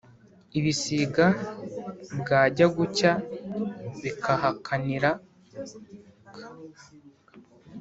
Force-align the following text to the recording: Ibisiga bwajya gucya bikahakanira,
Ibisiga 0.57 1.25
bwajya 2.19 2.65
gucya 2.75 3.11
bikahakanira, 4.01 5.09